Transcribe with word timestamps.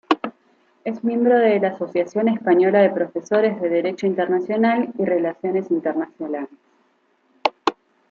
Es 0.83 1.03
miembro 1.03 1.37
de 1.37 1.59
la 1.59 1.67
Asociación 1.67 2.27
Española 2.27 2.79
de 2.79 2.89
Profesores 2.89 3.61
de 3.61 3.69
Derecho 3.69 4.07
Internacional 4.07 4.89
y 4.97 5.05
Relaciones 5.05 5.69
Internacionales. 5.69 6.49